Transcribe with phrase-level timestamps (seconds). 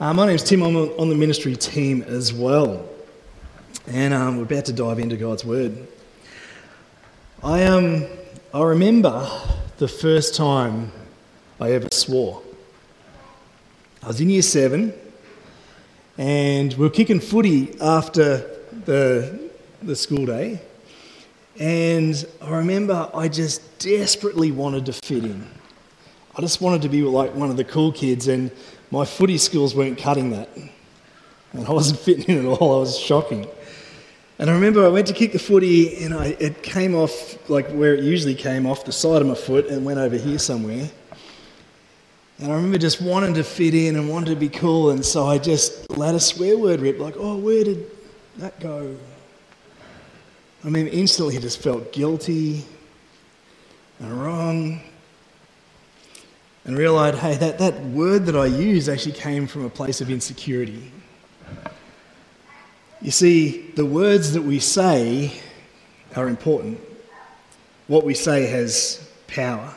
[0.00, 0.62] Uh, my name's Tim.
[0.62, 2.88] I'm on the ministry team as well.
[3.86, 5.86] And um, we're about to dive into God's Word.
[7.44, 8.06] I, um,
[8.54, 9.30] I remember
[9.76, 10.90] the first time
[11.60, 12.40] I ever swore.
[14.02, 14.94] I was in year seven,
[16.16, 18.38] and we were kicking footy after
[18.86, 19.50] the,
[19.82, 20.62] the school day.
[21.58, 25.46] And I remember I just desperately wanted to fit in.
[26.34, 28.50] I just wanted to be like one of the cool kids, and
[28.90, 30.48] my footy skills weren't cutting that.
[31.52, 32.76] And I wasn't fitting in at all.
[32.76, 33.46] I was shocking.
[34.38, 37.68] And I remember I went to kick the footy, and I, it came off like
[37.72, 40.88] where it usually came off the side of my foot and went over here somewhere.
[42.38, 45.26] And I remember just wanting to fit in and wanting to be cool, and so
[45.26, 47.90] I just let a swear word rip, like, oh, where did
[48.38, 48.96] that go?
[50.64, 52.64] I mean, instantly just felt guilty
[53.98, 54.80] and wrong
[56.64, 60.10] and realized, hey, that, that word that I used actually came from a place of
[60.10, 60.92] insecurity.
[63.02, 65.32] You see, the words that we say
[66.16, 66.80] are important.
[67.86, 69.74] What we say has power.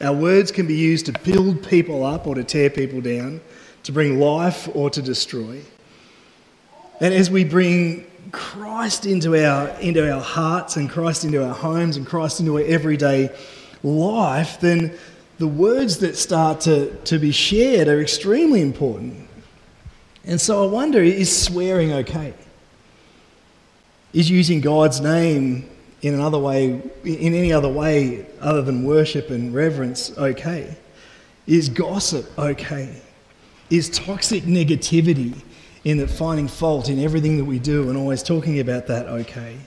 [0.00, 3.40] Our words can be used to build people up or to tear people down,
[3.84, 5.60] to bring life or to destroy.
[7.00, 11.96] And as we bring Christ into our, into our hearts and Christ into our homes
[11.96, 13.34] and Christ into our everyday
[13.82, 14.96] life, then
[15.38, 19.28] the words that start to, to be shared are extremely important.
[20.24, 22.34] And so I wonder is swearing okay?
[24.12, 25.68] Is using God's name
[26.02, 30.76] in another way, in any other way other than worship and reverence okay?
[31.46, 33.02] Is gossip okay?
[33.70, 35.40] Is toxic negativity
[35.84, 39.58] in that finding fault in everything that we do and always talking about that okay?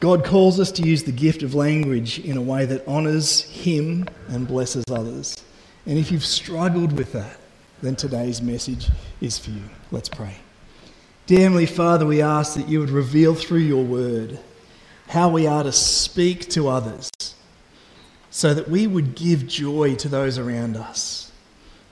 [0.00, 4.06] God calls us to use the gift of language in a way that honours Him
[4.28, 5.36] and blesses others.
[5.86, 7.38] And if you've struggled with that,
[7.82, 8.88] then today's message
[9.20, 9.62] is for you.
[9.90, 10.36] Let's pray.
[11.26, 14.38] Dear Heavenly Father, we ask that you would reveal through your word
[15.08, 17.10] how we are to speak to others
[18.30, 21.30] so that we would give joy to those around us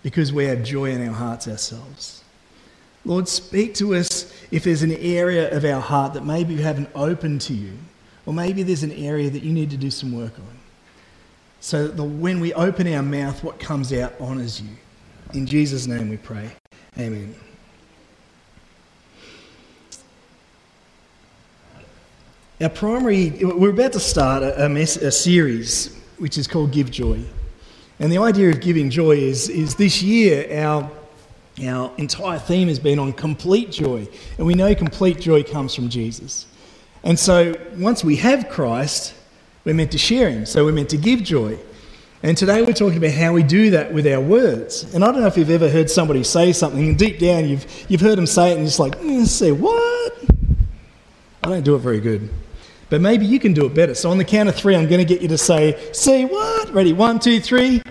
[0.03, 2.25] because we have joy in our hearts ourselves.
[3.05, 6.89] Lord, speak to us if there's an area of our heart that maybe we haven't
[6.95, 7.73] opened to you
[8.27, 10.59] or maybe there's an area that you need to do some work on.
[11.61, 14.71] So that the, when we open our mouth, what comes out honours you.
[15.35, 16.51] In Jesus' name we pray.
[16.99, 17.35] Amen.
[22.61, 26.91] Our primary, we're about to start a, a, mess, a series which is called Give
[26.91, 27.25] Joy.
[27.99, 30.91] And the idea of giving joy is, is this year our,
[31.65, 34.07] our entire theme has been on complete joy.
[34.39, 36.47] And we know complete joy comes from Jesus.
[37.05, 39.15] And so once we have Christ,
[39.65, 40.47] we're meant to share Him.
[40.47, 41.59] So we're meant to give joy.
[42.23, 44.95] And today we're talking about how we do that with our words.
[44.95, 47.67] And I don't know if you've ever heard somebody say something, and deep down you've,
[47.89, 50.13] you've heard them say it, and it's like, mm, say what?
[51.43, 52.31] I don't do it very good.
[52.91, 53.97] But maybe you can do it better.
[53.97, 56.73] So on the count of three, I'm going to get you to say, say what?
[56.73, 56.93] Ready?
[56.93, 57.83] One, two, three.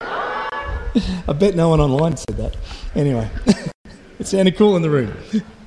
[0.00, 2.56] I bet no one online said that.
[2.94, 3.28] Anyway,
[4.18, 5.14] it sounded cool in the room.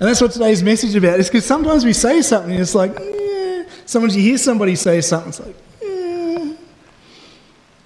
[0.00, 1.20] And that's what today's message is about.
[1.20, 3.64] It's because sometimes we say something and it's like, eh.
[3.86, 6.54] Sometimes you hear somebody say something, it's like, eh.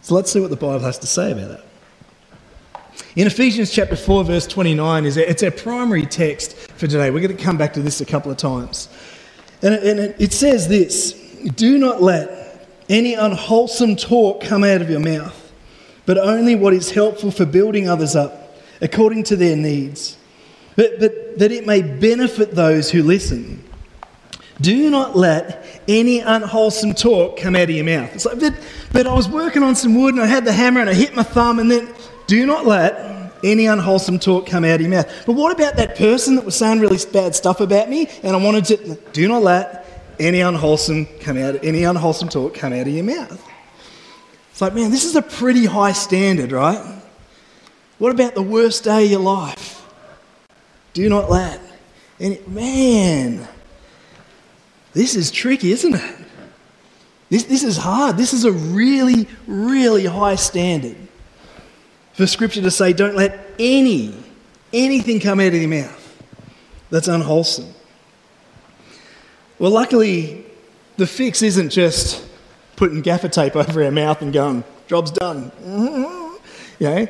[0.00, 1.64] So let's see what the Bible has to say about that.
[3.14, 7.10] In Ephesians chapter 4, verse 29, is it's our primary text for today.
[7.10, 8.88] We're going to come back to this a couple of times.
[9.60, 11.12] And it says this
[11.56, 15.52] Do not let any unwholesome talk come out of your mouth,
[16.06, 20.17] but only what is helpful for building others up according to their needs
[20.78, 23.64] but, but that it may benefit those who listen.
[24.60, 28.14] Do not let any unwholesome talk come out of your mouth.
[28.14, 28.54] It's like, but,
[28.92, 31.16] but I was working on some wood and I had the hammer and I hit
[31.16, 31.92] my thumb, and then
[32.28, 35.12] do not let any unwholesome talk come out of your mouth.
[35.26, 38.38] But what about that person that was saying really bad stuff about me and I
[38.40, 38.94] wanted to?
[39.12, 39.84] Do not let
[40.20, 43.44] any unwholesome come out, any unwholesome talk come out of your mouth.
[44.52, 47.02] It's like, man, this is a pretty high standard, right?
[47.98, 49.77] What about the worst day of your life?
[50.98, 51.60] Do not let
[52.18, 52.40] any.
[52.48, 53.46] Man,
[54.94, 56.16] this is tricky, isn't it?
[57.30, 58.16] This, this is hard.
[58.16, 60.96] This is a really, really high standard
[62.14, 64.12] for Scripture to say, don't let any,
[64.72, 66.20] anything come out of your mouth.
[66.90, 67.72] that's unwholesome.
[69.60, 70.44] Well, luckily,
[70.96, 72.28] the fix isn't just
[72.74, 75.52] putting gaffer tape over our mouth and going, job's done.
[76.80, 77.08] You know,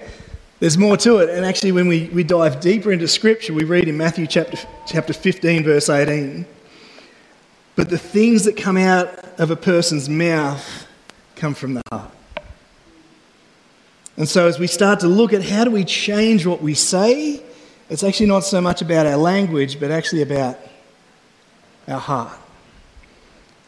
[0.60, 1.30] there's more to it.
[1.30, 5.12] And actually, when we, we dive deeper into Scripture, we read in Matthew chapter, chapter
[5.12, 6.46] 15, verse 18.
[7.76, 9.06] But the things that come out
[9.38, 10.86] of a person's mouth
[11.36, 12.10] come from the heart.
[14.16, 17.40] And so, as we start to look at how do we change what we say,
[17.88, 20.58] it's actually not so much about our language, but actually about
[21.86, 22.36] our heart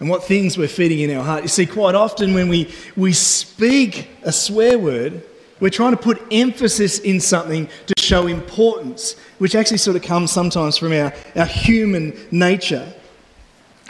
[0.00, 1.42] and what things we're feeding in our heart.
[1.42, 5.22] You see, quite often when we, we speak a swear word,
[5.60, 10.32] we're trying to put emphasis in something to show importance, which actually sort of comes
[10.32, 12.92] sometimes from our, our human nature.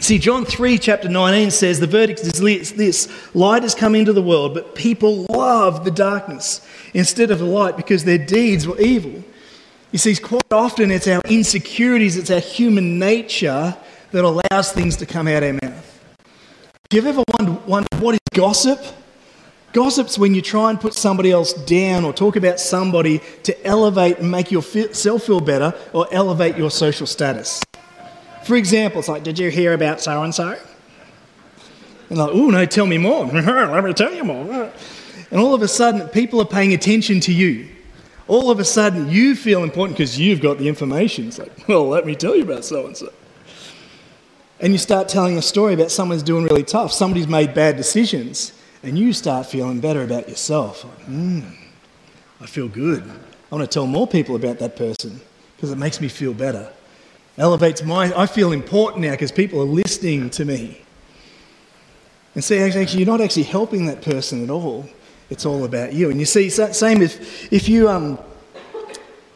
[0.00, 4.22] See, John 3, chapter 19 says, The verdict is this light has come into the
[4.22, 9.23] world, but people love the darkness instead of the light because their deeds were evil.
[9.93, 13.76] You see, quite often it's our insecurities, it's our human nature
[14.12, 16.00] that allows things to come out our mouth.
[16.88, 18.81] Do you ever wonder, wonder what is gossip?
[19.72, 24.19] Gossip's when you try and put somebody else down or talk about somebody to elevate
[24.19, 27.62] and make yourself feel better or elevate your social status.
[28.44, 30.58] For example, it's like, did you hear about so and so?
[32.08, 33.26] And like, oh no, tell me more.
[33.26, 34.72] Let me tell you more.
[35.31, 37.69] And all of a sudden, people are paying attention to you.
[38.26, 41.28] All of a sudden, you feel important because you've got the information.
[41.28, 43.12] It's like, well, let me tell you about so and so
[44.61, 48.52] and you start telling a story about someone's doing really tough, somebody's made bad decisions,
[48.82, 50.82] and you start feeling better about yourself.
[50.82, 51.41] Hmm,
[52.41, 53.03] I feel good.
[53.05, 55.21] I want to tell more people about that person
[55.56, 56.73] because it makes me feel better.
[57.37, 60.82] Elevates my, I feel important now because people are listening to me.
[62.35, 64.88] And see, actually, you're not actually helping that person at all.
[65.31, 66.11] It's all about you.
[66.11, 68.19] And you see, same if, if you, um,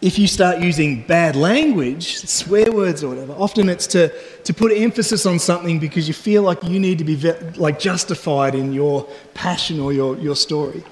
[0.05, 4.13] if you start using bad language, swear words or whatever, often it's to,
[4.43, 7.17] to put emphasis on something because you feel like you need to be
[7.57, 10.85] like justified in your passion or your, your story.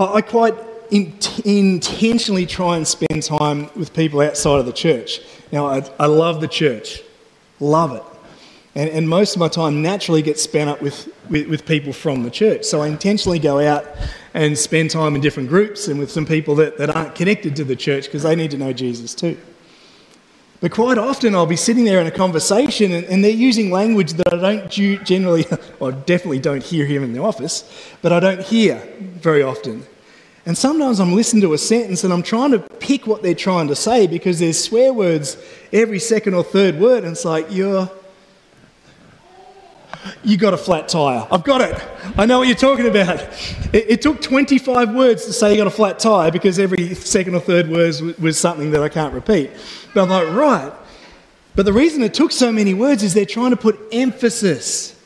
[0.00, 0.56] I, I quite
[0.90, 5.20] in, intentionally try and spend time with people outside of the church.
[5.52, 7.02] Now, I, I love the church,
[7.60, 8.02] love it.
[8.74, 12.24] And, and most of my time naturally gets spent up with, with, with people from
[12.24, 12.64] the church.
[12.64, 13.86] So I intentionally go out
[14.34, 17.64] and spend time in different groups and with some people that, that aren't connected to
[17.64, 19.38] the church because they need to know Jesus too.
[20.60, 24.12] But quite often I'll be sitting there in a conversation and, and they're using language
[24.14, 25.46] that I don't generally,
[25.80, 27.64] or definitely don't hear here in the office,
[28.02, 29.86] but I don't hear very often.
[30.46, 33.68] And sometimes I'm listening to a sentence and I'm trying to pick what they're trying
[33.68, 35.36] to say because there's swear words
[35.72, 37.90] every second or third word, and it's like, you're
[40.22, 41.26] you got a flat tyre.
[41.30, 41.82] I've got it.
[42.16, 43.20] I know what you're talking about.
[43.72, 47.34] It, it, took 25 words to say you got a flat tyre because every second
[47.34, 49.50] or third word was, was something that I can't repeat.
[49.94, 50.72] But I'm like, right.
[51.54, 54.96] But the reason it took so many words is they're trying to put emphasis.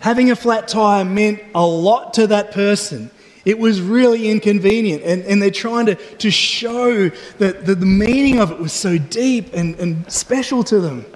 [0.00, 3.10] Having a flat tyre meant a lot to that person.
[3.44, 7.08] It was really inconvenient, and, and they're trying to, to show
[7.38, 11.06] that the, the meaning of it was so deep and, and special to them.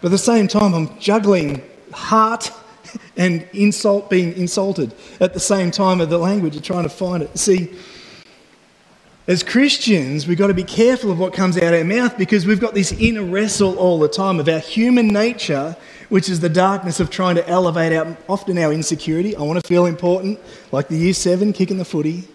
[0.00, 1.62] But at the same time, I'm juggling
[1.96, 2.52] heart
[3.16, 7.22] and insult being insulted at the same time of the language of trying to find
[7.22, 7.36] it.
[7.38, 7.74] See,
[9.26, 12.60] as Christians, we've got to be careful of what comes out our mouth because we've
[12.60, 15.76] got this inner wrestle all the time of our human nature,
[16.10, 19.34] which is the darkness of trying to elevate our, often our insecurity.
[19.34, 20.38] I want to feel important,
[20.70, 22.28] like the year seven kicking the footy,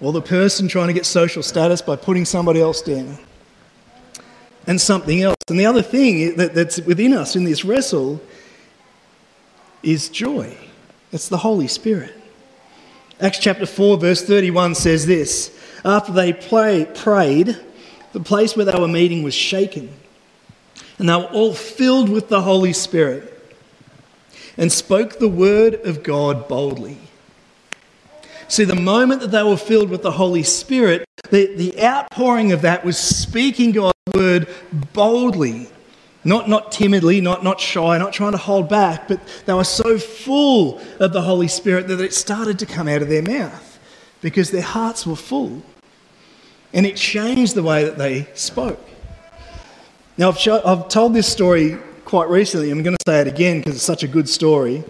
[0.00, 3.16] or the person trying to get social status by putting somebody else down,
[4.66, 5.36] and something else.
[5.48, 8.20] And the other thing that's within us in this wrestle
[9.82, 10.56] is joy.
[11.12, 12.14] It's the Holy Spirit.
[13.20, 17.58] Acts chapter 4, verse 31 says this After they play, prayed,
[18.12, 19.90] the place where they were meeting was shaken,
[20.98, 23.34] and they were all filled with the Holy Spirit
[24.56, 26.98] and spoke the word of God boldly.
[28.48, 32.62] See, the moment that they were filled with the Holy Spirit, the, the outpouring of
[32.62, 34.48] that was speaking God's word
[34.92, 35.68] boldly
[36.28, 39.98] not, not timidly, not, not shy, not trying to hold back, but they were so
[39.98, 43.78] full of the Holy Spirit that it started to come out of their mouth
[44.20, 45.62] because their hearts were full.
[46.72, 48.78] And it changed the way that they spoke.
[50.18, 52.70] Now, I've, I've told this story quite recently.
[52.70, 54.84] I'm going to say it again because it's such a good story.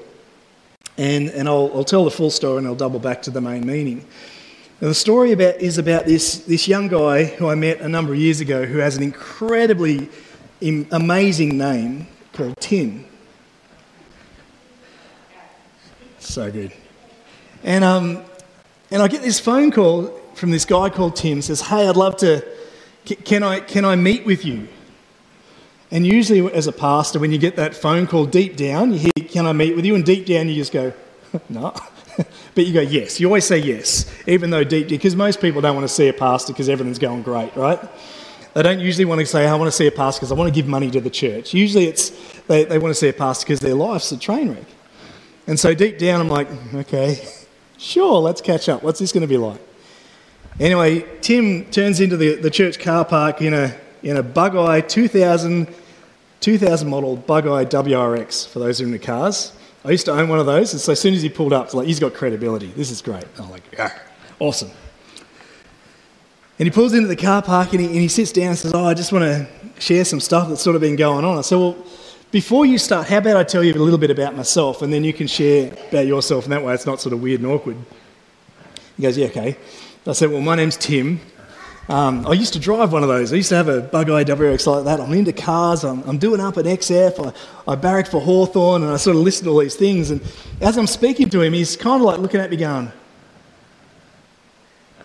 [0.96, 3.64] And, and I'll, I'll tell the full story and I'll double back to the main
[3.64, 4.04] meaning.
[4.80, 8.12] Now, the story about, is about this, this young guy who I met a number
[8.12, 10.08] of years ago who has an incredibly
[10.60, 13.04] amazing name called Tim.
[16.18, 16.72] So good.
[17.62, 18.22] And, um,
[18.90, 22.16] and I get this phone call from this guy called Tim says, Hey, I'd love
[22.18, 22.44] to,
[23.24, 24.68] can I, can I meet with you?
[25.90, 29.28] And usually, as a pastor, when you get that phone call deep down, you hear,
[29.28, 29.94] Can I meet with you?
[29.94, 30.92] And deep down, you just go,
[31.48, 31.74] No.
[32.54, 33.20] but you go, Yes.
[33.20, 36.12] You always say yes, even though deep, because most people don't want to see a
[36.12, 37.80] pastor because everything's going great, right?
[38.54, 40.52] They don't usually want to say, I want to see a pastor because I want
[40.52, 41.54] to give money to the church.
[41.54, 42.10] Usually, it's
[42.42, 44.64] they, they want to see a pastor because their life's a train wreck.
[45.46, 47.26] And so deep down, I'm like, Okay,
[47.78, 48.82] sure, let's catch up.
[48.82, 49.60] What's this going to be like?
[50.60, 55.72] Anyway, Tim turns into the, the church car park in a, in a Bug-Eye 2000,
[56.40, 59.52] 2000 model Bug-Eye WRX, for those who are into cars.
[59.84, 61.66] I used to own one of those, and so as soon as he pulled up,
[61.66, 62.66] it's like, he's got credibility.
[62.74, 63.24] This is great.
[63.38, 63.96] I'm like, yeah,
[64.40, 64.70] awesome.
[66.58, 68.74] And he pulls into the car park and he, and he sits down and says,
[68.74, 69.46] Oh, I just want to
[69.80, 71.38] share some stuff that's sort of been going on.
[71.38, 71.76] I said, Well,
[72.30, 75.04] before you start, how about I tell you a little bit about myself and then
[75.04, 77.76] you can share about yourself, and that way it's not sort of weird and awkward.
[78.96, 79.56] He goes, Yeah, okay.
[80.06, 81.20] I said, Well, my name's Tim.
[81.88, 83.32] Um, I used to drive one of those.
[83.32, 85.00] I used to have a Bug-Eye WRX like that.
[85.00, 85.84] I'm into cars.
[85.84, 87.32] I'm, I'm doing up at XF.
[87.66, 90.10] I, I barracked for Hawthorn and I sort of listened to all these things.
[90.10, 90.20] And
[90.60, 92.92] as I'm speaking to him, he's kind of like looking at me going,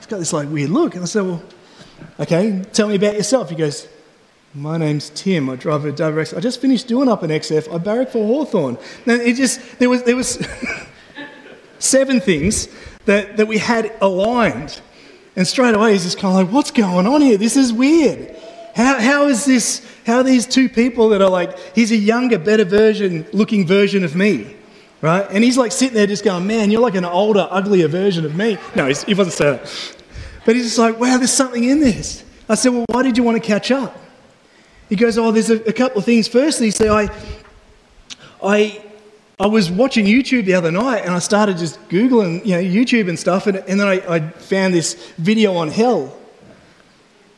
[0.03, 0.95] he's got this like weird look.
[0.95, 1.41] And I said, Well,
[2.19, 3.49] okay, tell me about yourself.
[3.49, 3.87] He goes,
[4.53, 5.49] My name's Tim.
[5.49, 6.35] I drive a WRX.
[6.35, 7.73] I just finished doing up an XF.
[7.73, 8.77] I barrack for Hawthorn.
[9.05, 10.45] Now, it just, there was, there was
[11.79, 12.67] seven things
[13.05, 14.81] that, that we had aligned.
[15.35, 17.37] And straight away, he's just kind of like, what's going on here?
[17.37, 18.35] This is weird.
[18.75, 19.87] How, how is this?
[20.05, 24.03] How are these two people that are like, he's a younger, better version, looking version
[24.03, 24.57] of me,
[25.03, 25.27] right?
[25.29, 28.35] And he's like sitting there just going, man, you're like an older, uglier version of
[28.35, 28.57] me.
[28.73, 29.97] No, he wasn't saying that.
[30.45, 32.23] But he's just like, wow, there's something in this.
[32.47, 33.99] I said, well, why did you want to catch up?
[34.87, 36.29] He goes, oh, there's a, a couple of things.
[36.29, 37.09] Firstly, he said, I,
[38.41, 38.81] I,
[39.37, 43.09] I was watching YouTube the other night and I started just Googling, you know, YouTube
[43.09, 46.17] and stuff, and, and then I, I, found this video on hell.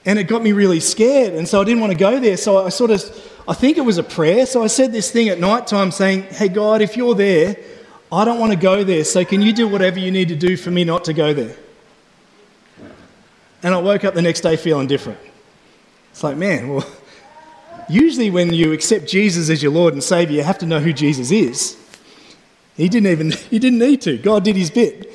[0.06, 2.38] And it got me really scared, and so I didn't want to go there.
[2.38, 3.02] So I sort of,
[3.48, 4.46] I think it was a prayer.
[4.46, 7.56] So I said this thing at night time saying, Hey, God, if you're there,
[8.12, 9.04] I don't want to go there.
[9.04, 11.56] So can you do whatever you need to do for me not to go there?
[13.62, 15.20] And I woke up the next day feeling different.
[16.12, 16.88] It's like, man, well,
[17.90, 20.94] usually when you accept Jesus as your Lord and Savior, you have to know who
[20.94, 21.78] Jesus is.
[22.78, 24.18] He didn't even, he didn't need to.
[24.18, 25.12] God did his bit.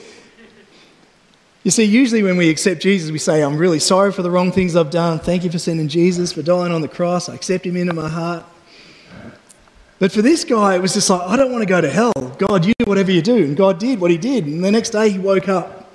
[1.63, 4.51] You see, usually when we accept Jesus, we say, I'm really sorry for the wrong
[4.51, 5.19] things I've done.
[5.19, 7.29] Thank you for sending Jesus, for dying on the cross.
[7.29, 8.45] I accept him into my heart.
[9.99, 12.13] But for this guy, it was just like, I don't want to go to hell.
[12.39, 13.45] God, you do whatever you do.
[13.45, 14.47] And God did what he did.
[14.47, 15.93] And the next day he woke up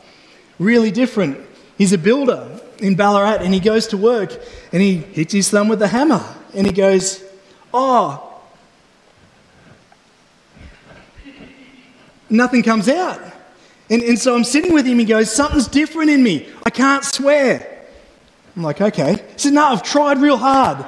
[0.59, 1.39] really different.
[1.79, 4.39] He's a builder in Ballarat and he goes to work
[4.71, 7.23] and he hits his thumb with the hammer and he goes,
[7.73, 8.39] Oh,
[12.29, 13.19] nothing comes out.
[13.89, 14.99] And, and so I'm sitting with him.
[14.99, 16.49] He goes, Something's different in me.
[16.65, 17.85] I can't swear.
[18.55, 19.13] I'm like, Okay.
[19.13, 20.85] He said, No, I've tried real hard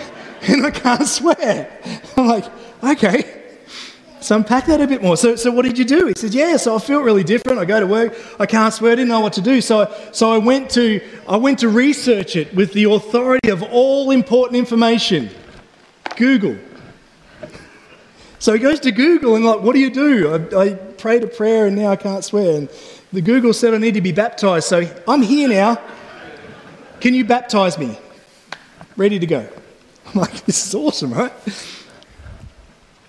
[0.42, 1.70] and I can't swear.
[2.16, 2.44] I'm like,
[2.82, 3.36] Okay.
[4.20, 5.16] So unpack that a bit more.
[5.16, 6.08] So, so what did you do?
[6.08, 7.58] He said, Yeah, so I feel really different.
[7.58, 9.60] I go to work, I can't swear, I didn't know what to do.
[9.60, 14.10] So, so I, went to, I went to research it with the authority of all
[14.10, 15.30] important information
[16.16, 16.58] Google.
[18.40, 20.48] So he goes to Google and like, what do you do?
[20.54, 22.56] I, I prayed a prayer and now I can't swear.
[22.56, 22.68] And
[23.12, 24.68] the Google said I need to be baptized.
[24.68, 25.80] So I'm here now.
[27.00, 27.98] Can you baptize me?
[28.96, 29.48] Ready to go.
[30.06, 31.32] I'm like, this is awesome, right?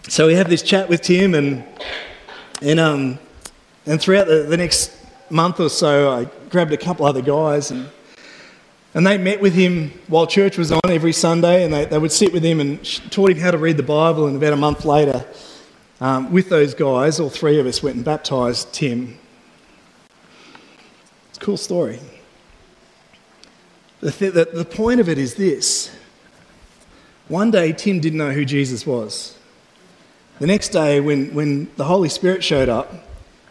[0.08, 1.64] So we have this chat with Tim and
[2.62, 3.20] and um
[3.86, 4.96] and throughout the, the next
[5.30, 7.90] month or so I grabbed a couple other guys and
[8.94, 12.12] and they met with him while church was on every Sunday, and they, they would
[12.12, 14.28] sit with him and taught him how to read the Bible.
[14.28, 15.26] And about a month later,
[16.02, 19.18] um, with those guys, all three of us went and baptised Tim.
[21.30, 22.00] It's a cool story.
[24.02, 25.96] The, th- the, the point of it is this
[27.30, 29.38] one day, Tim didn't know who Jesus was.
[30.40, 32.94] The next day, when, when the Holy Spirit showed up,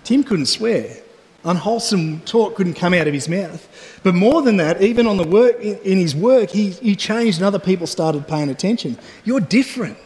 [0.05, 0.97] Tim couldn't swear
[1.45, 4.01] unwholesome talk couldn't come out of his mouth.
[4.03, 7.47] But more than that, even on the work in his work, he, he changed and
[7.47, 8.99] other people started paying attention.
[9.25, 9.97] You're different.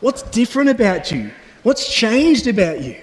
[0.00, 1.30] What's different about you?
[1.62, 2.96] What's changed about you?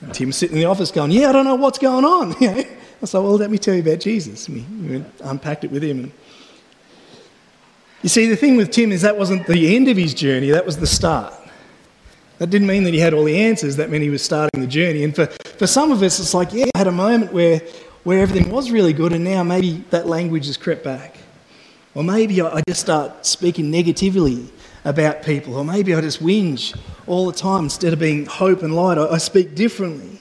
[0.00, 2.32] And Tim's sitting in the office going, Yeah, I don't know what's going on.
[2.42, 2.66] I
[3.04, 4.48] said, Well, let me tell you about Jesus.
[4.48, 4.64] We
[5.22, 6.00] unpacked it with him.
[6.00, 6.12] And
[8.02, 10.64] you see, the thing with Tim is that wasn't the end of his journey, that
[10.64, 11.34] was the start.
[12.38, 14.66] That didn't mean that he had all the answers, that meant he was starting the
[14.68, 15.02] journey.
[15.02, 17.60] And for, for some of us, it's like, yeah, I had a moment where,
[18.04, 21.16] where everything was really good, and now maybe that language has crept back.
[21.94, 24.48] Or maybe I just start speaking negatively
[24.88, 26.74] about people, or maybe I just whinge
[27.06, 28.96] all the time instead of being hope and light.
[28.96, 30.20] I, I speak differently.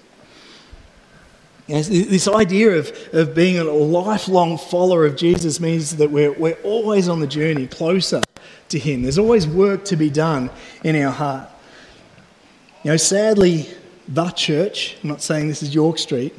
[1.68, 6.34] You know, this idea of, of being a lifelong follower of Jesus means that we're,
[6.34, 8.22] we're always on the journey closer
[8.70, 9.04] to Him.
[9.04, 10.50] There's always work to be done
[10.84, 11.50] in our heart.
[12.84, 13.70] You know, sadly,
[14.08, 16.34] the church, I'm not saying this is York Street,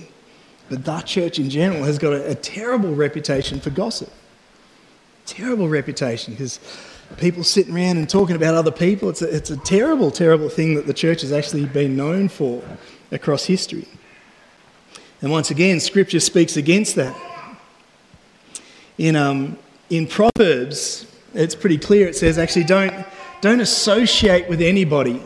[0.69, 4.11] but the church in general has got a, a terrible reputation for gossip.
[5.25, 6.59] Terrible reputation because
[7.17, 9.09] people sitting around and talking about other people.
[9.09, 12.63] It's a, it's a terrible, terrible thing that the church has actually been known for
[13.11, 13.89] across history.
[15.21, 17.17] And once again, Scripture speaks against that.
[18.99, 19.59] In, um,
[19.91, 22.09] in Proverbs, it's pretty clear.
[22.09, 23.07] It says, actually, don't,
[23.41, 25.23] don't associate with anybody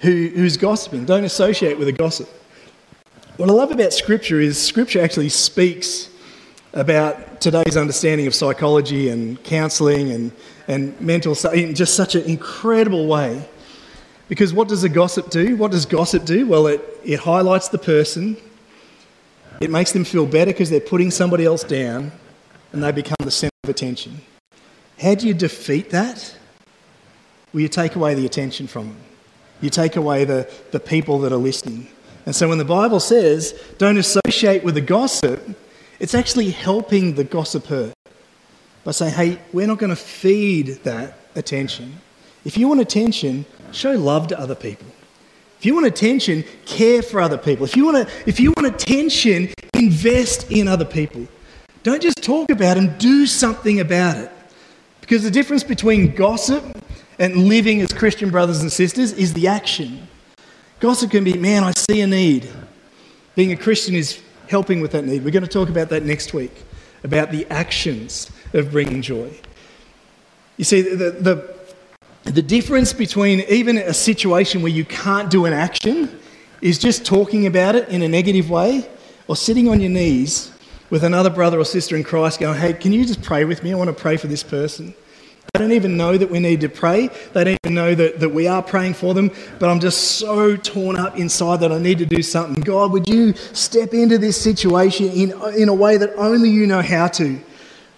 [0.00, 1.04] who, who's gossiping.
[1.06, 2.28] Don't associate with a gossip.
[3.36, 6.10] What I love about Scripture is Scripture actually speaks
[6.74, 10.32] about today's understanding of psychology and counselling and,
[10.66, 13.48] and mental in just such an incredible way.
[14.28, 15.56] Because what does a gossip do?
[15.56, 16.46] What does gossip do?
[16.46, 18.36] Well, it, it highlights the person,
[19.60, 22.10] it makes them feel better because they're putting somebody else down,
[22.72, 24.20] and they become the centre of attention.
[25.00, 26.36] How do you defeat that?
[27.52, 28.96] Well, you take away the attention from them.
[29.60, 31.86] You take away the, the people that are listening.
[32.26, 35.40] And so when the Bible says, don't associate with the gossip,
[36.04, 37.90] it's actually helping the gossiper
[38.84, 41.98] by saying, hey, we're not going to feed that attention.
[42.44, 44.86] If you want attention, show love to other people.
[45.58, 47.64] If you want attention, care for other people.
[47.64, 51.26] If you want, to, if you want attention, invest in other people.
[51.84, 54.30] Don't just talk about them, do something about it.
[55.00, 56.62] Because the difference between gossip
[57.18, 60.06] and living as Christian brothers and sisters is the action.
[60.80, 62.52] Gossip can be, man, I see a need.
[63.36, 65.24] Being a Christian is helping with that need.
[65.24, 66.52] We're going to talk about that next week,
[67.02, 69.32] about the actions of bringing joy.
[70.56, 71.54] You see, the, the,
[72.30, 76.20] the difference between even a situation where you can't do an action
[76.60, 78.88] is just talking about it in a negative way
[79.26, 80.50] or sitting on your knees
[80.90, 83.72] with another brother or sister in Christ going, hey, can you just pray with me?
[83.72, 84.94] I want to pray for this person.
[85.54, 87.10] They don't even know that we need to pray.
[87.32, 89.30] They don't even know that, that we are praying for them.
[89.60, 92.60] But I'm just so torn up inside that I need to do something.
[92.60, 96.82] God, would you step into this situation in, in a way that only you know
[96.82, 97.38] how to?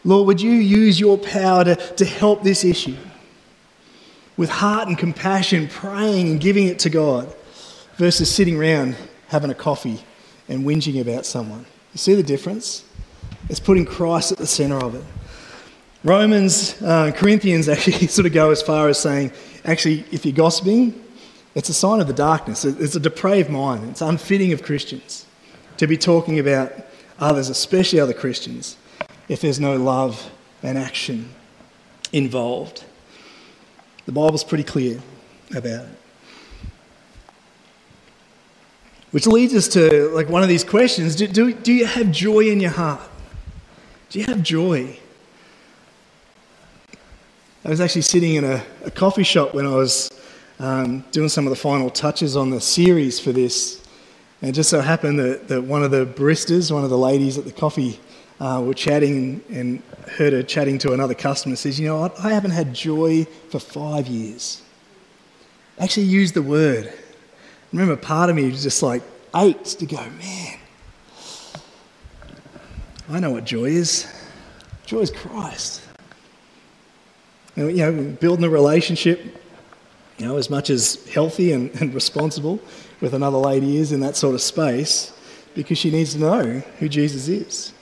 [0.04, 2.98] Lord, would you use your power to, to help this issue?
[4.36, 7.34] With heart and compassion, praying and giving it to God,
[7.96, 8.96] versus sitting around
[9.28, 10.04] having a coffee
[10.46, 11.64] and whinging about someone.
[11.94, 12.84] You see the difference?
[13.48, 15.04] It's putting Christ at the centre of it.
[16.06, 19.32] Romans, uh, Corinthians actually sort of go as far as saying,
[19.64, 21.02] actually, if you're gossiping,
[21.56, 22.64] it's a sign of the darkness.
[22.64, 23.90] It's a depraved mind.
[23.90, 25.26] It's unfitting of Christians
[25.78, 26.72] to be talking about
[27.18, 28.76] others, especially other Christians,
[29.28, 30.30] if there's no love
[30.62, 31.30] and action
[32.12, 32.84] involved.
[34.04, 35.00] The Bible's pretty clear
[35.50, 35.98] about it.
[39.10, 42.48] Which leads us to like one of these questions do, do, do you have joy
[42.48, 43.00] in your heart?
[44.10, 45.00] Do you have joy?
[47.66, 50.08] I was actually sitting in a, a coffee shop when I was
[50.60, 53.84] um, doing some of the final touches on the series for this.
[54.40, 57.44] And just so happened that, that one of the baristas, one of the ladies at
[57.44, 57.98] the coffee,
[58.38, 59.82] uh, were chatting and
[60.16, 61.56] heard her chatting to another customer.
[61.56, 62.14] Says, You know what?
[62.20, 64.62] I haven't had joy for five years.
[65.80, 66.86] Actually, used the word.
[66.86, 66.92] I
[67.72, 69.02] remember part of me was just like
[69.34, 70.58] ached to go, Man,
[73.08, 74.06] I know what joy is.
[74.84, 75.85] Joy is Christ
[77.56, 79.20] you know, building a relationship,
[80.18, 82.60] you know, as much as healthy and, and responsible
[83.00, 85.12] with another lady is in that sort of space,
[85.54, 86.42] because she needs to know
[86.78, 87.72] who Jesus is.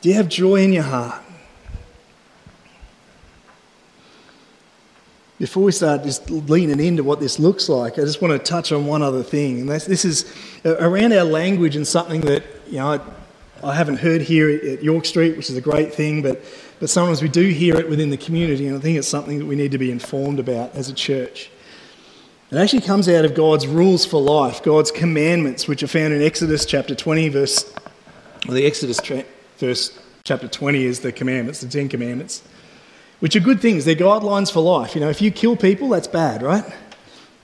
[0.00, 1.22] Do you have joy in your heart?
[5.38, 8.70] Before we start just leaning into what this looks like, I just want to touch
[8.70, 9.60] on one other thing.
[9.60, 10.32] And this is
[10.64, 13.02] around our language and something that, you know,
[13.64, 16.44] I, haven't heard here at York Street, which is a great thing, but
[16.80, 19.46] but sometimes we do hear it within the community, and I think it's something that
[19.46, 21.50] we need to be informed about as a church.
[22.50, 26.22] It actually comes out of God's rules for life, God's commandments, which are found in
[26.22, 27.72] Exodus chapter 20, verse.
[28.46, 29.24] Well, the Exodus tra-
[29.58, 32.42] verse chapter 20 is the commandments, the Ten Commandments,
[33.20, 33.84] which are good things.
[33.84, 34.94] They're guidelines for life.
[34.94, 36.64] You know, if you kill people, that's bad, right?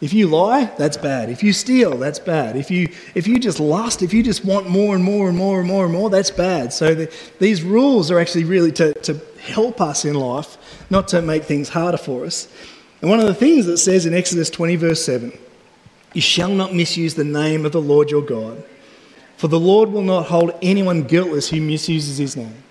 [0.01, 1.29] If you lie, that's bad.
[1.29, 2.57] If you steal, that's bad.
[2.57, 5.59] If you, if you just lust, if you just want more and more and more
[5.59, 6.73] and more and more, that's bad.
[6.73, 10.57] So the, these rules are actually really to, to help us in life,
[10.89, 12.49] not to make things harder for us.
[13.03, 15.33] And one of the things that says in Exodus 20, verse 7
[16.15, 18.65] You shall not misuse the name of the Lord your God,
[19.37, 22.63] for the Lord will not hold anyone guiltless who misuses his name.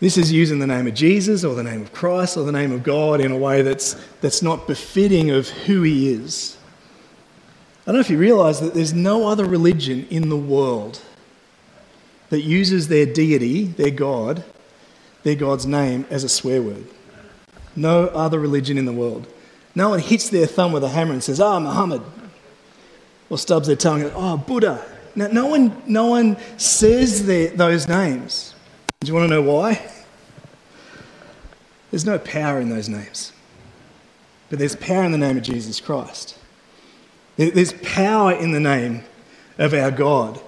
[0.00, 2.72] This is using the name of Jesus or the name of Christ or the name
[2.72, 6.56] of God in a way that's, that's not befitting of who he is.
[7.82, 11.02] I don't know if you realize that there's no other religion in the world
[12.30, 14.42] that uses their deity, their God,
[15.22, 16.86] their God's name as a swear word.
[17.76, 19.26] No other religion in the world.
[19.74, 22.02] No one hits their thumb with a hammer and says, Ah, oh, Muhammad.
[23.28, 24.82] Or stubs their tongue and, Oh, Buddha.
[25.14, 28.49] No, no, one, no one says their, those names.
[29.00, 29.80] Do you want to know why?
[31.90, 33.32] There's no power in those names.
[34.50, 36.36] But there's power in the name of Jesus Christ.
[37.38, 39.04] There's power in the name
[39.56, 40.38] of our God.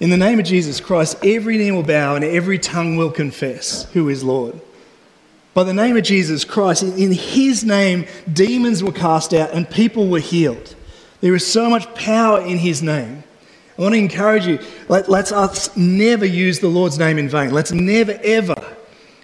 [0.00, 3.84] In the name of Jesus Christ, every knee will bow and every tongue will confess
[3.92, 4.60] who is Lord.
[5.54, 10.08] By the name of Jesus Christ, in his name, demons were cast out and people
[10.08, 10.74] were healed.
[11.20, 13.22] There is so much power in his name.
[13.78, 14.58] I want to encourage you,
[14.88, 17.52] let, us us never use the Lord's name in vain.
[17.52, 18.76] Let's never, ever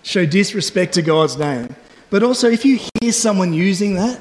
[0.02, 1.74] show disrespect to God's name.
[2.10, 4.20] But also, if you hear someone using that,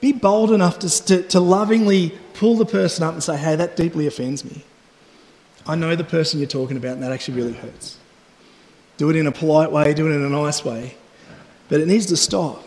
[0.00, 3.76] be bold enough to, to, to lovingly pull the person up and say, hey, that
[3.76, 4.64] deeply offends me.
[5.64, 7.98] I know the person you're talking about, and that actually really hurts.
[8.96, 10.96] Do it in a polite way, do it in a nice way.
[11.68, 12.64] But it needs to stop.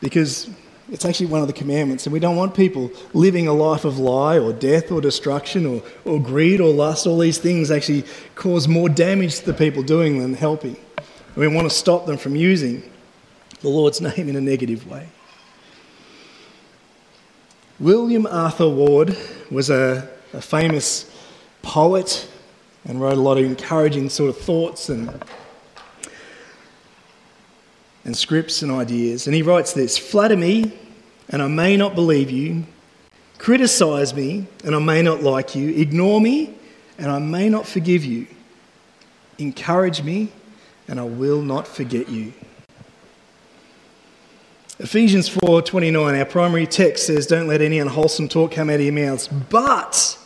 [0.00, 0.48] Because
[0.90, 3.98] it's actually one of the commandments, and we don't want people living a life of
[3.98, 7.06] lie or death or destruction or, or greed or lust.
[7.06, 10.76] All these things actually cause more damage to the people doing than helping.
[11.36, 12.82] We want to stop them from using
[13.60, 15.08] the Lord's name in a negative way.
[17.80, 19.16] William Arthur Ward
[19.50, 21.10] was a, a famous
[21.62, 22.28] poet
[22.84, 25.08] and wrote a lot of encouraging sort of thoughts and,
[28.04, 29.26] and scripts and ideas.
[29.26, 30.72] And he writes this Flatter me,
[31.28, 32.64] and I may not believe you.
[33.38, 35.70] Criticize me, and I may not like you.
[35.70, 36.54] Ignore me,
[36.98, 38.26] and I may not forgive you.
[39.38, 40.32] Encourage me,
[40.88, 42.32] and I will not forget you.
[44.78, 48.92] Ephesians 4:29 our primary text says don't let any unwholesome talk come out of your
[48.92, 50.18] mouths but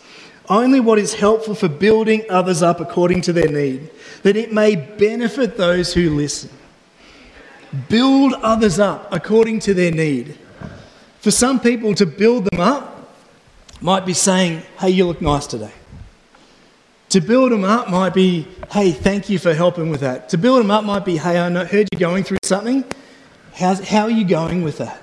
[0.49, 3.91] only what is helpful for building others up according to their need,
[4.23, 6.51] that it may benefit those who listen.
[7.88, 10.38] Build others up according to their need.
[11.20, 13.14] For some people, to build them up
[13.81, 15.72] might be saying, Hey, you look nice today.
[17.11, 20.28] To build them up might be, Hey, thank you for helping with that.
[20.31, 22.85] To build them up might be, Hey, I heard you going through something.
[23.54, 25.02] How's, how are you going with that?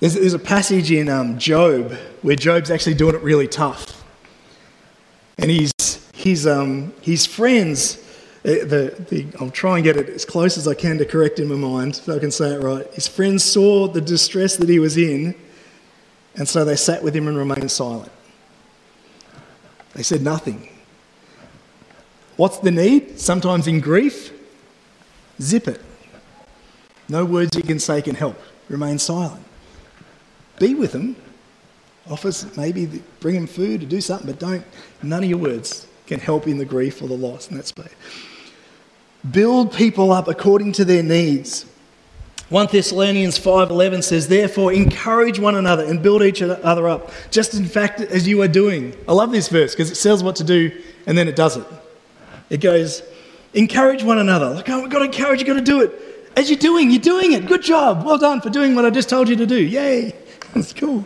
[0.00, 4.04] There's, there's a passage in um, Job where Job's actually doing it really tough.
[5.38, 5.72] And he's,
[6.14, 7.96] his, um, his friends,
[8.44, 11.38] uh, the, the, I'll try and get it as close as I can to correct
[11.38, 12.86] in my mind if I can say it right.
[12.94, 15.34] His friends saw the distress that he was in,
[16.36, 18.12] and so they sat with him and remained silent.
[19.94, 20.68] They said nothing.
[22.36, 23.18] What's the need?
[23.18, 24.32] Sometimes in grief,
[25.42, 25.80] zip it.
[27.08, 28.38] No words you can say can help.
[28.68, 29.44] Remain silent
[30.58, 31.16] be with them.
[32.10, 34.64] Offers maybe bring them food or do something, but don't.
[35.02, 37.94] None of your words can help in the grief or the loss in that space.
[39.30, 41.66] Build people up according to their needs.
[42.48, 47.66] 1 Thessalonians 5:11 says, "Therefore encourage one another and build each other up, just in
[47.66, 50.70] fact as you are doing." I love this verse because it says what to do
[51.06, 51.64] and then it does it.
[52.48, 53.02] It goes,
[53.52, 55.92] "Encourage one another." Like, oh, we've got to encourage, you've got to do it.
[56.36, 57.46] As you're doing, you're doing it.
[57.46, 58.04] Good job.
[58.06, 59.60] Well done for doing what I just told you to do.
[59.60, 60.14] Yay.
[60.54, 61.04] That's cool.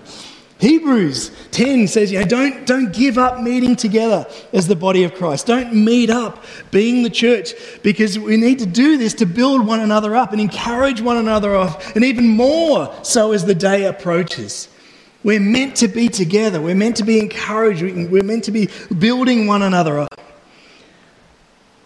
[0.63, 5.13] Hebrews 10 says, you know, don't, don't give up meeting together as the body of
[5.13, 5.49] Christ.
[5.49, 9.81] Don't meet up being the church because we need to do this to build one
[9.81, 14.69] another up and encourage one another off, and even more so as the day approaches.
[15.25, 16.61] We're meant to be together.
[16.61, 17.83] We're meant to be encouraged.
[17.83, 20.21] We're meant to be building one another up.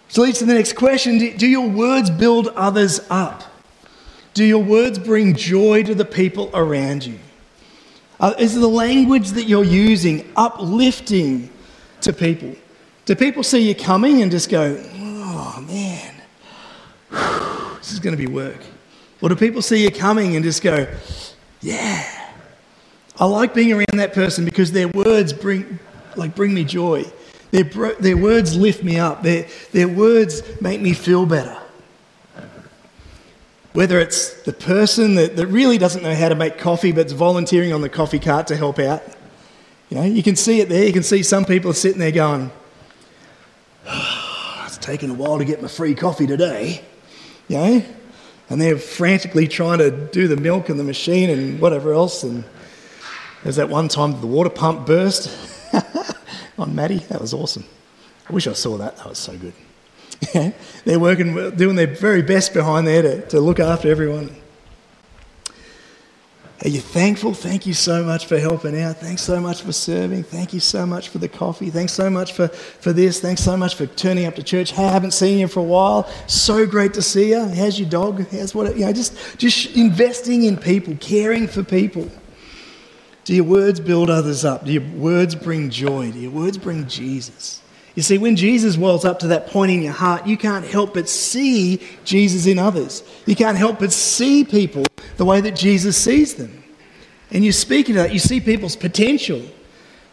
[0.09, 3.43] So leads to the next question Do your words build others up?
[4.35, 7.19] Do your words bring joy to the people around you?
[8.19, 11.51] Uh, is the language that you're using uplifting
[12.01, 12.55] to people?
[13.05, 16.15] Do people see you coming and just go, oh man,
[17.79, 18.61] this is going to be work?
[19.21, 20.87] Or do people see you coming and just go,
[21.61, 22.33] yeah,
[23.19, 25.79] I like being around that person because their words bring,
[26.17, 27.05] like, bring me joy.
[27.51, 29.23] Their, their words lift me up.
[29.23, 31.57] Their, their words make me feel better.
[33.77, 37.75] Whether it's the person that, that really doesn't know how to make coffee but's volunteering
[37.75, 39.03] on the coffee cart to help out.
[39.91, 40.87] You know, you can see it there.
[40.87, 42.51] You can see some people are sitting there going,
[43.87, 46.83] oh, it's taken a while to get my free coffee today.
[47.49, 47.85] You know?
[48.49, 52.23] And they're frantically trying to do the milk and the machine and whatever else.
[52.23, 52.45] And
[53.43, 55.31] there's that one time the water pump burst
[56.59, 57.01] on Maddie.
[57.11, 57.67] That was awesome.
[58.27, 58.97] I wish I saw that.
[58.97, 59.53] That was so good.
[60.85, 64.35] they're working, doing their very best behind there to, to look after everyone.
[66.65, 67.35] Are you thankful?
[67.35, 68.97] Thank you so much for helping out.
[68.97, 70.25] Thanks so much for serving.
[70.25, 71.69] Thank you so much for the coffee.
[71.69, 73.21] Thanks so much for, for this.
[73.21, 74.73] Thanks so much for turning up to church.
[74.73, 76.11] Hey, I haven't seen you for a while.
[76.27, 77.47] So great to see you.
[77.47, 78.27] How's your dog?
[78.31, 78.75] How's what?
[78.75, 82.11] You know, just, just investing in people, caring for people.
[83.25, 84.65] Do your words build others up?
[84.65, 86.11] Do your words bring joy?
[86.11, 87.61] Do your words bring Jesus?
[87.97, 90.93] You see, when Jesus wells up to that point in your heart, you can't help
[90.93, 93.03] but see Jesus in others.
[93.25, 94.85] You can't help but see people
[95.17, 96.63] the way that Jesus sees them.
[97.31, 99.43] And you speak into that, you see people's potential.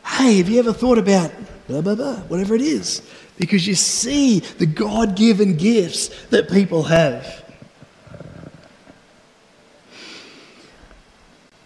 [0.06, 1.34] Hey, have you ever thought about
[1.68, 3.02] blah, blah, blah, whatever it is?
[3.38, 7.44] Because you see the God given gifts that people have.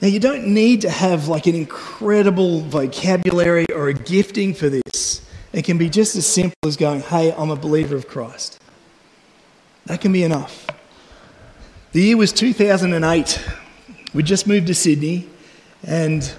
[0.02, 5.27] Now, you don't need to have like an incredible vocabulary or a gifting for this.
[5.54, 8.60] It can be just as simple as going, Hey, I'm a believer of Christ.
[9.86, 10.68] That can be enough.
[11.94, 13.44] The year was 2008.
[14.14, 15.28] We just moved to Sydney,
[15.84, 16.34] and,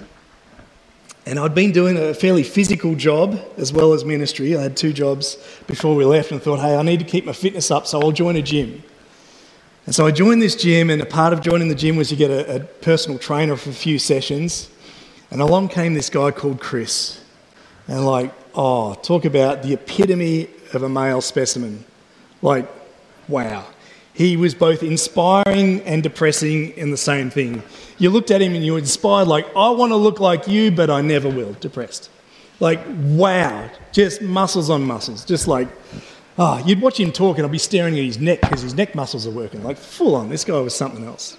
[1.25, 4.55] and I'd been doing a fairly physical job as well as ministry.
[4.55, 7.33] I had two jobs before we left, and thought, Hey, I need to keep my
[7.33, 8.83] fitness up, so I'll join a gym.
[9.85, 12.17] And so I joined this gym, and a part of joining the gym was you
[12.17, 14.69] get a, a personal trainer for a few sessions.
[15.31, 17.23] And along came this guy called Chris.
[17.87, 21.85] And, like, oh, talk about the epitome of a male specimen.
[22.41, 22.67] Like,
[23.29, 23.65] wow.
[24.13, 27.63] He was both inspiring and depressing in the same thing.
[27.99, 30.71] You looked at him and you were inspired, like, I want to look like you,
[30.71, 31.53] but I never will.
[31.53, 32.09] Depressed.
[32.59, 33.69] Like, wow.
[33.93, 35.23] Just muscles on muscles.
[35.23, 35.69] Just like,
[36.41, 38.95] Oh, you'd watch him talk and I'd be staring at his neck because his neck
[38.95, 39.61] muscles are working.
[39.61, 40.29] Like full on.
[40.29, 41.37] This guy was something else.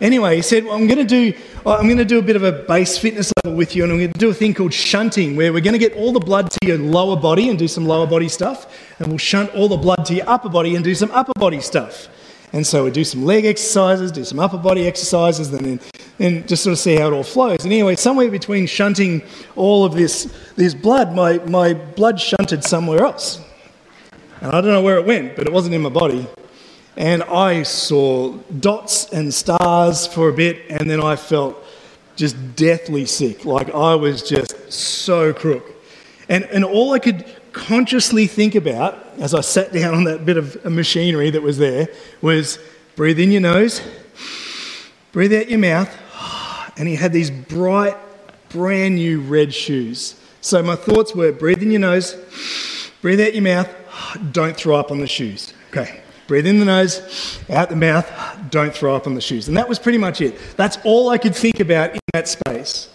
[0.00, 1.32] Anyway, he said, well, I'm going to do
[1.64, 3.92] uh, I'm going to do a bit of a base fitness level with you, and
[3.92, 6.20] I'm going to do a thing called shunting, where we're going to get all the
[6.20, 8.66] blood to your lower body and do some lower body stuff,
[8.98, 11.60] and we'll shunt all the blood to your upper body and do some upper body
[11.60, 12.08] stuff.
[12.52, 15.80] And so we do some leg exercises, do some upper body exercises, and then,
[16.18, 17.64] then just sort of see how it all flows.
[17.64, 19.22] And anyway, somewhere between shunting
[19.56, 23.40] all of this, this blood, my, my blood shunted somewhere else.
[24.40, 26.28] And I don't know where it went, but it wasn't in my body.
[26.96, 31.56] And I saw dots and stars for a bit, and then I felt
[32.16, 33.44] just deathly sick.
[33.44, 35.70] Like I was just so crook.
[36.28, 40.36] And, and all I could consciously think about as I sat down on that bit
[40.36, 41.88] of machinery that was there
[42.20, 42.58] was
[42.96, 43.80] breathe in your nose,
[45.12, 45.90] breathe out your mouth.
[46.76, 47.96] And he had these bright,
[48.48, 50.20] brand new red shoes.
[50.40, 52.16] So my thoughts were breathe in your nose,
[53.00, 53.68] breathe out your mouth,
[54.32, 55.54] don't throw up on the shoes.
[55.68, 56.02] Okay.
[56.26, 58.10] Breathe in the nose, out the mouth,
[58.50, 59.48] don't throw up on the shoes.
[59.48, 60.38] And that was pretty much it.
[60.56, 62.88] That's all I could think about in that space.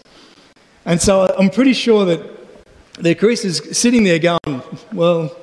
[0.85, 2.39] And so I'm pretty sure that,
[2.99, 4.61] the Chris is sitting there going,
[4.91, 5.33] Well,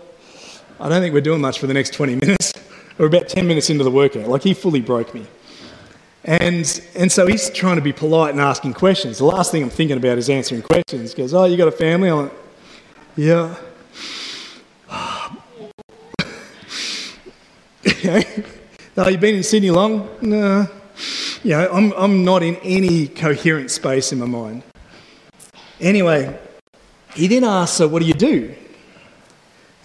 [0.78, 2.52] I don't think we're doing much for the next 20 minutes.
[2.98, 4.26] We're about 10 minutes into the workout.
[4.26, 5.26] Like, he fully broke me.
[6.24, 9.18] And, and so he's trying to be polite and asking questions.
[9.18, 11.12] The last thing I'm thinking about is answering questions.
[11.12, 12.08] He goes, Oh, you got a family?
[12.08, 12.32] I'm like,
[13.16, 13.54] Yeah.
[17.98, 18.44] Okay.
[18.98, 20.08] Oh, you've been in Sydney long?
[20.22, 20.66] No.
[21.42, 24.62] You know, I'm, I'm not in any coherent space in my mind.
[25.78, 26.34] Anyway,
[27.14, 28.54] he then asks, So what do you do?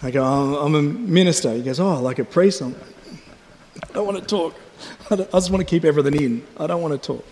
[0.02, 1.52] I go, I'm a minister.
[1.52, 2.62] He goes, Oh, like a priest?
[2.62, 2.74] I'm,
[3.82, 4.58] I don't want to talk.
[5.10, 6.46] I, I just want to keep everything in.
[6.56, 7.26] I don't want to talk.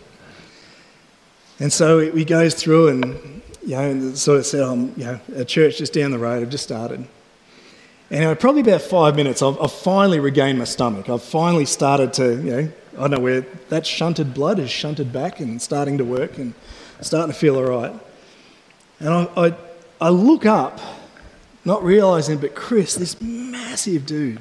[1.61, 5.21] And so he goes through and, you know, and sort of said, um, you know,
[5.35, 6.43] a church just down the road.
[6.43, 7.09] I've just started.
[8.11, 11.09] Anyway, probably about five minutes, I've, I've, finally regained my stomach.
[11.09, 15.12] I've finally started to, you know, I don't know where that shunted blood is shunted
[15.12, 16.53] back and starting to work and
[17.01, 17.94] starting to feel all right.
[18.99, 19.55] And I, I,
[20.01, 20.81] I look up,
[21.64, 24.40] not realizing, but Chris, this massive dude,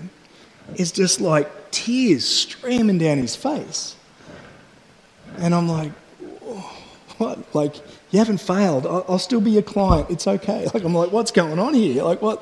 [0.75, 3.95] is just like tears streaming down his face.
[5.37, 5.91] And I'm like,
[7.19, 7.53] what?
[7.53, 7.75] Like,
[8.09, 8.87] you haven't failed.
[8.87, 10.09] I'll, I'll still be your client.
[10.09, 10.67] It's okay.
[10.73, 12.03] Like, I'm like, what's going on here?
[12.03, 12.41] Like, what?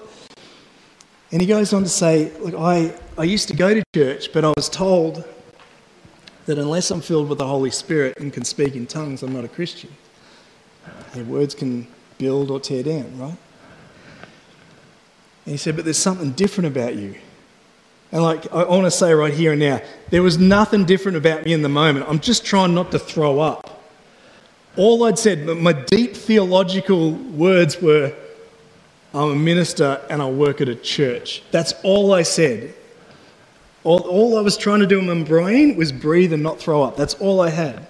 [1.32, 4.46] And he goes on to say, Look, I, I used to go to church, but
[4.46, 5.26] I was told
[6.46, 9.44] that unless I'm filled with the Holy Spirit and can speak in tongues, I'm not
[9.44, 9.90] a Christian.
[11.16, 11.88] Your words can
[12.18, 13.38] build or tear down, right?
[15.46, 17.16] And he said, But there's something different about you.
[18.12, 21.44] And like, I want to say right here and now, there was nothing different about
[21.44, 22.06] me in the moment.
[22.08, 23.84] I'm just trying not to throw up.
[24.78, 28.14] All I'd said, my deep theological words were,
[29.18, 31.42] I'm a minister and I work at a church.
[31.52, 32.74] That's all I said.
[33.84, 36.84] All, all I was trying to do in my brain was breathe and not throw
[36.84, 36.98] up.
[36.98, 37.88] That's all I had.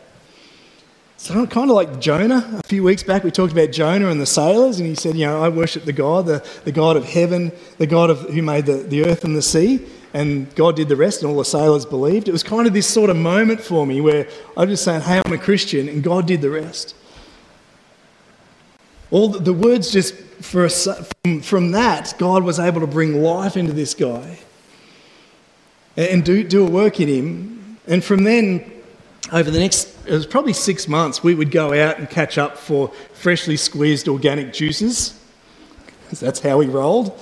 [1.18, 2.60] So I'm kind of like Jonah.
[2.64, 5.26] A few weeks back, we talked about Jonah and the sailors, and he said, "You
[5.26, 8.68] know, I worship the God, the, the God of heaven, the God of who made
[8.68, 11.86] the, the earth and the sea." and God did the rest, and all the sailors
[11.86, 12.28] believed.
[12.28, 15.22] It was kind of this sort of moment for me where I'm just saying, hey,
[15.24, 16.96] I'm a Christian, and God did the rest.
[19.12, 23.58] All the, the words just for from, from that, God was able to bring life
[23.58, 24.38] into this guy
[25.96, 27.78] and, and do, do a work in him.
[27.88, 28.72] And from then,
[29.32, 32.58] over the next, it was probably six months, we would go out and catch up
[32.58, 35.20] for freshly squeezed organic juices.
[36.20, 37.20] That's how he rolled.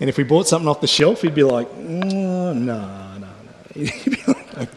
[0.00, 4.66] And if we bought something off the shelf, he'd be like, oh, no, no, no.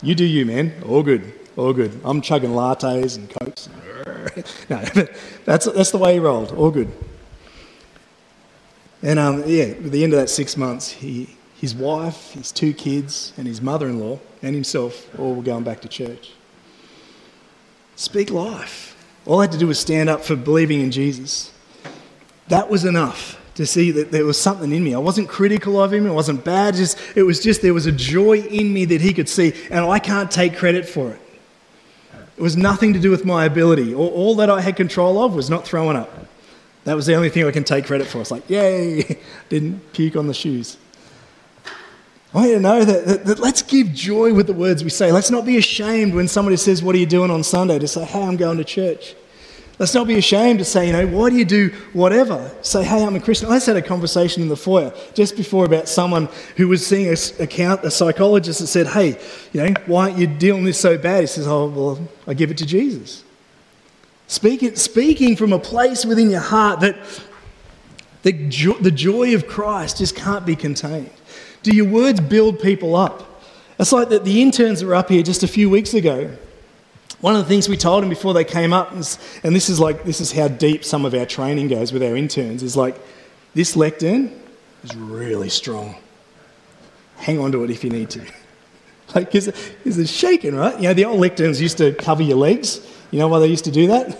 [0.00, 0.72] You do you, man.
[0.86, 2.00] All good, all good.
[2.04, 3.68] I'm chugging lattes and cokes.
[4.68, 4.84] no,
[5.44, 6.52] that's, that's the way he rolled.
[6.52, 6.92] All good.
[9.02, 12.72] And um, yeah, at the end of that six months, he, his wife, his two
[12.72, 16.32] kids, and his mother in law, and himself all were going back to church.
[17.96, 18.96] Speak life.
[19.26, 21.52] All I had to do was stand up for believing in Jesus.
[22.48, 24.94] That was enough to see that there was something in me.
[24.94, 27.92] I wasn't critical of him, it wasn't bad, just, it was just there was a
[27.92, 31.20] joy in me that he could see, and I can't take credit for it.
[32.38, 33.92] It was nothing to do with my ability.
[33.92, 36.08] All, all that I had control of was not throwing up.
[36.84, 38.20] That was the only thing I can take credit for.
[38.20, 40.76] It's like, yay, didn't puke on the shoes.
[42.32, 44.90] I want you to know that, that, that, let's give joy with the words we
[44.90, 45.10] say.
[45.10, 47.80] Let's not be ashamed when somebody says, What are you doing on Sunday?
[47.80, 49.16] to say, Hey, I'm going to church.
[49.78, 52.50] Let's not be ashamed to say, you know, why do you do whatever?
[52.62, 53.48] Say, hey, I'm a Christian.
[53.48, 57.06] I just had a conversation in the foyer just before about someone who was seeing
[57.06, 59.20] a, account, a psychologist that said, hey,
[59.52, 61.20] you know, why aren't you dealing this so bad?
[61.20, 63.22] He says, oh, well, I give it to Jesus.
[64.26, 66.98] Speak speaking from a place within your heart that
[68.22, 71.10] the, jo- the joy of Christ just can't be contained.
[71.62, 73.44] Do your words build people up?
[73.78, 76.36] It's like that the interns were up here just a few weeks ago
[77.20, 79.80] one of the things we told them before they came up, is, and this is
[79.80, 82.96] like this is how deep some of our training goes with our interns, is like
[83.54, 84.38] this lectern
[84.84, 85.96] is really strong.
[87.16, 88.20] Hang on to it if you need to.
[89.14, 89.48] like, because
[89.84, 90.76] it's shaking, right?
[90.76, 92.80] You know, the old lecterns used to cover your legs.
[93.10, 94.16] You know why they used to do that?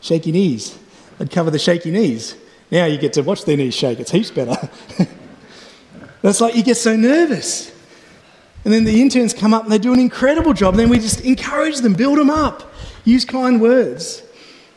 [0.00, 0.76] Shaky knees.
[1.18, 2.34] They'd cover the shaky knees.
[2.70, 4.00] Now you get to watch their knees shake.
[4.00, 4.68] It's heaps better.
[6.22, 7.70] That's like you get so nervous.
[8.64, 10.74] And then the interns come up and they do an incredible job.
[10.74, 12.72] And then we just encourage them, build them up,
[13.04, 14.22] use kind words.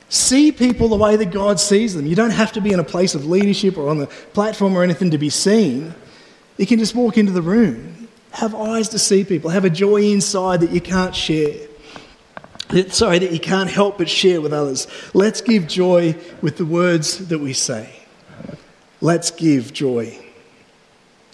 [0.10, 2.06] See people the way that God sees them.
[2.06, 4.84] You don't have to be in a place of leadership or on the platform or
[4.84, 5.94] anything to be seen.
[6.58, 10.02] You can just walk into the room, have eyes to see people, have a joy
[10.04, 11.56] inside that you can't share.
[12.90, 14.88] Sorry, that you can't help but share with others.
[15.14, 17.90] Let's give joy with the words that we say.
[19.00, 20.18] Let's give joy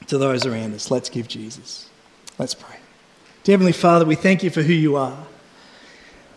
[0.08, 0.92] to those around us.
[0.92, 1.90] Let's give Jesus.
[2.38, 2.78] Let's pray.
[3.44, 5.26] Dear Heavenly Father, we thank you for who you are.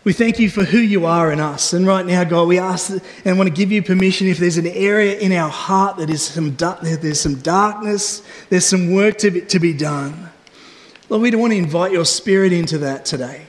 [0.03, 1.73] We thank you for who you are in us.
[1.73, 2.91] And right now, God, we ask
[3.25, 6.21] and want to give you permission if there's an area in our heart that is
[6.21, 10.29] some, there's some darkness, there's some work to be, to be done.
[11.09, 13.47] Lord, we want to invite your spirit into that today.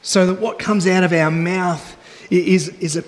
[0.00, 1.96] So that what comes out of our mouth
[2.30, 3.04] is, is, a,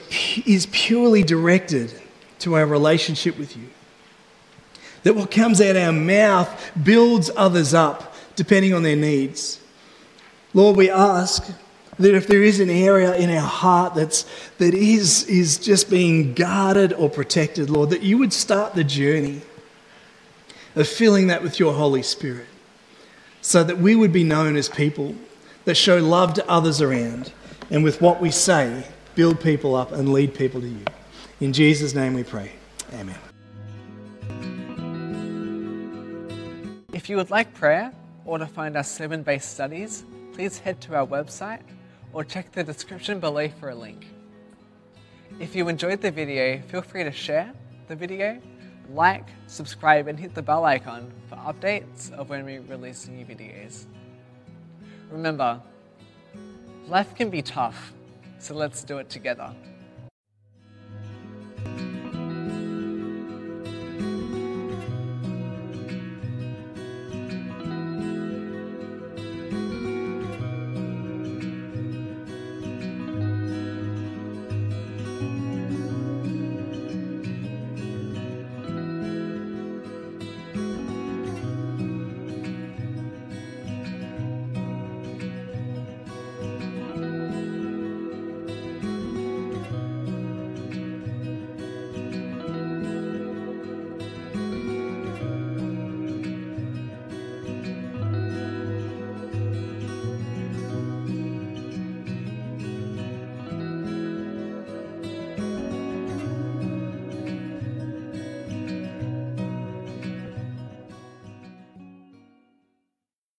[0.46, 1.92] is purely directed
[2.40, 3.68] to our relationship with you
[5.04, 9.60] that what comes out of our mouth builds others up depending on their needs.
[10.52, 11.46] Lord, we ask
[11.98, 14.24] that if there is an area in our heart that's,
[14.58, 19.42] that is, is just being guarded or protected, Lord, that you would start the journey
[20.74, 22.46] of filling that with your Holy Spirit
[23.40, 25.14] so that we would be known as people
[25.66, 27.32] that show love to others around
[27.70, 30.84] and with what we say, build people up and lead people to you.
[31.40, 32.52] In Jesus' name we pray.
[32.94, 33.23] Amen.
[36.94, 37.92] If you would like prayer
[38.24, 41.62] or to find our sermon based studies, please head to our website
[42.12, 44.06] or check the description below for a link.
[45.40, 47.52] If you enjoyed the video, feel free to share
[47.88, 48.40] the video,
[48.90, 53.86] like, subscribe, and hit the bell icon for updates of when we release new videos.
[55.10, 55.60] Remember,
[56.86, 57.92] life can be tough,
[58.38, 59.52] so let's do it together.